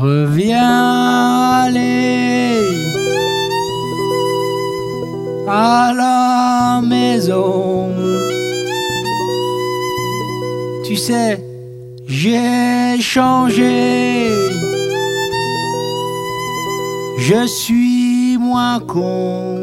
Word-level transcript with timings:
Reviens 0.00 1.70
à 5.48 5.92
la 5.94 6.82
maison. 6.86 7.94
Tu 10.84 10.96
sais, 10.96 11.42
j'ai 12.06 13.00
changé. 13.00 14.28
Je 17.18 17.46
suis 17.46 18.36
moins 18.38 18.80
con. 18.80 19.62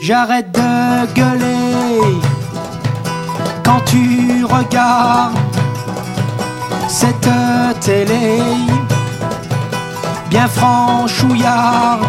J'arrête 0.00 0.52
de 0.52 1.14
gueuler 1.14 2.18
quand 3.62 3.80
tu 3.84 4.44
regardes 4.44 5.65
cette 7.00 7.28
télé 7.80 8.40
bien 10.30 10.48
franchouillard. 10.48 12.00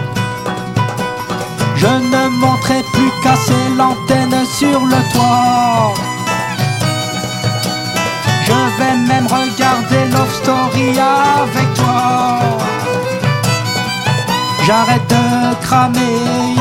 Je 1.76 1.88
ne 2.14 2.30
montrais 2.44 2.84
plus 2.94 3.12
casser 3.22 3.66
l'antenne 3.78 4.38
sur 4.60 4.80
le 4.86 5.00
toit. 5.14 5.94
Je 8.48 8.60
vais 8.78 8.96
même 9.12 9.28
regarder 9.28 10.04
Love 10.14 10.34
Story 10.42 10.90
avec 11.44 11.74
toi. 11.74 12.40
J'arrête 14.66 15.10
de 15.10 15.66
cramer 15.66 16.56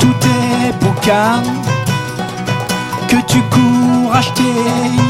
tous 0.00 0.16
tes 0.24 0.72
bouquins 0.80 1.44
que 3.06 3.18
tu 3.30 3.40
cours 3.54 4.16
acheter 4.16 5.05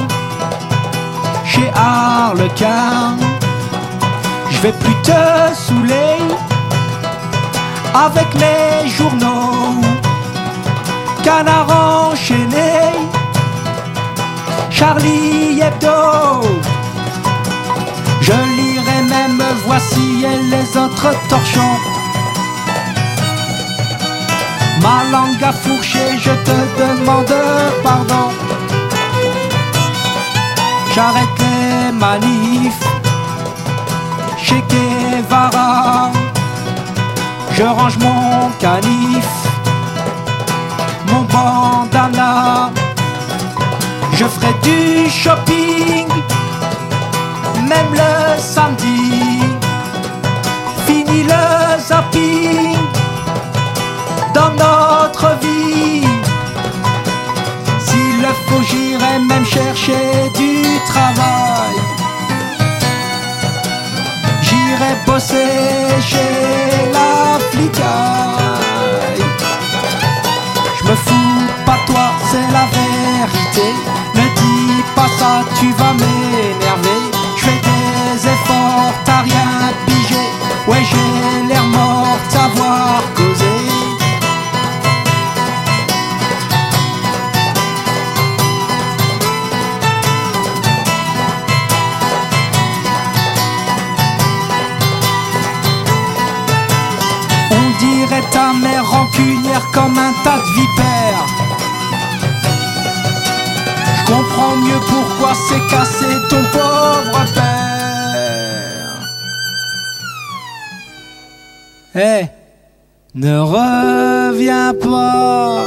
chez 1.56 1.70
Harlequin. 1.74 3.16
Je 4.51 4.59
vais 4.60 4.73
plus 4.73 4.96
te 5.02 5.20
saouler 5.55 6.18
avec 7.95 8.29
mes 8.43 8.88
journaux. 8.88 9.80
Canard 11.24 12.10
enchaîné, 12.10 12.74
Charlie 14.71 15.60
Hebdo. 15.60 16.43
Je 18.20 18.37
lirai 18.59 19.01
même 19.09 19.43
Voici 19.66 20.24
et 20.24 20.43
les 20.52 20.76
autres 20.76 21.13
torchons. 21.29 21.79
Ma 24.82 24.98
langue 25.10 25.43
a 25.43 25.52
fourché, 25.52 26.04
je 26.24 26.30
te 26.46 26.59
demande 26.80 27.35
pardon. 27.82 28.29
J'arrête 30.95 31.45
les 31.96 32.04
manifs 32.04 32.84
chez 34.36 34.62
Guevara. 34.70 36.10
Je 37.52 37.62
range 37.62 37.98
mon 37.98 38.50
canif, 38.58 39.28
mon 41.08 41.22
bandana. 41.32 42.70
Je 44.12 44.24
ferai 44.24 44.54
du 44.62 45.10
shopping, 45.10 46.08
même 47.68 47.92
le 47.92 48.40
samedi. 48.40 49.40
Fini 50.86 51.22
le 51.24 51.78
zapping 51.78 52.76
dans 54.34 54.50
notre 54.64 55.28
vie. 55.42 56.06
S'il 57.86 58.22
le 58.22 58.32
faut, 58.46 58.62
J'irai 64.77 64.94
bosser 65.06 66.00
chez 66.00 66.91
la 66.93 67.38
flicaille. 67.50 69.25
Je 70.78 70.84
me 70.84 70.94
fous 70.94 71.47
pas 71.64 71.78
toi, 71.87 72.10
c'est 72.31 72.48
la 72.53 72.66
vérité. 72.76 73.69
Ne 74.15 74.20
dis 74.20 74.84
pas 74.94 75.09
ça, 75.19 75.44
tu 75.59 75.72
vas 75.72 75.94
m'énerver. 75.94 77.03
Je 77.36 77.44
fais 77.44 77.60
des 77.70 78.28
efforts, 78.28 78.92
t'as 79.04 79.22
comme 99.72 99.98
un 99.98 100.12
tas 100.24 100.38
de 100.38 100.50
vipères. 100.54 101.26
Je 103.96 104.12
comprends 104.12 104.56
mieux 104.56 104.80
pourquoi 104.88 105.32
c'est 105.48 105.66
cassé 105.68 106.06
ton 106.28 106.42
pauvre 106.52 107.24
père. 107.34 107.66
Eh, 111.94 112.26
ne 113.14 113.38
reviens 113.38 114.74
pas 114.74 115.64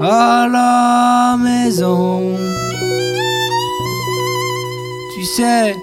à 0.00 0.46
la 0.48 1.36
maison. 1.36 2.36
Tu 5.14 5.24
sais, 5.24 5.74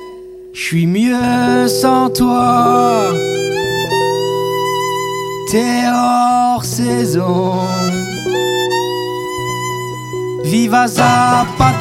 je 0.53 0.61
suis 0.61 0.87
mieux 0.87 1.67
sans 1.67 2.09
toi. 2.09 3.11
T'es 5.51 5.85
hors 5.93 6.63
saison. 6.63 7.59
Viva 10.45 10.87
Zapata 10.87 11.80